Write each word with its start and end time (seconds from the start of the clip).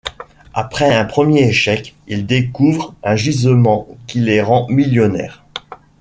Après 0.55 0.91
un 0.95 1.05
premier 1.05 1.47
échec, 1.49 1.93
ils 2.07 2.25
découvrent 2.25 2.95
un 3.03 3.15
gisement 3.15 3.87
qui 4.07 4.19
les 4.19 4.41
rend 4.41 4.67
millionnaires. 4.67 5.45